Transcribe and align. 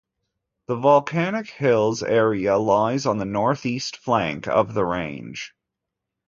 The 0.65 0.75
Volcanic 0.77 1.45
Hills 1.47 2.01
area 2.01 2.57
lies 2.57 3.05
on 3.05 3.19
the 3.19 3.25
northeast 3.25 3.97
flank 3.97 4.47
of 4.47 4.73
the 4.73 4.83
range. 4.83 5.53